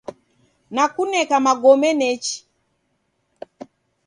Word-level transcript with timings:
Nakuneka 0.73 1.35
magome 1.45 1.89
nechi. 1.99 2.35